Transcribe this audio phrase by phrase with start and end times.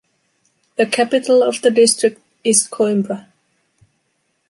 [0.77, 3.27] The capital of the district is Coimbra.